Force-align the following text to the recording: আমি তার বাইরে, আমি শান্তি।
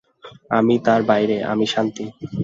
আমি 0.49 0.75
তার 0.85 1.01
বাইরে, 1.03 1.37
আমি 1.43 1.65
শান্তি। 1.67 2.05